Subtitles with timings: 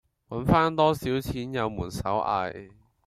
[0.29, 2.71] 搵番多少錢有門手藝